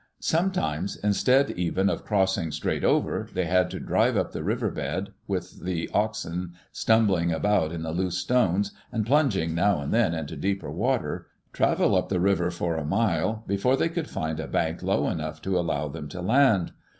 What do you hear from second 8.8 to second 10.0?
and plunging now and